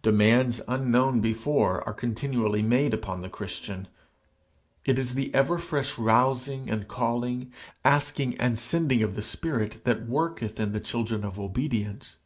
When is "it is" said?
4.86-5.12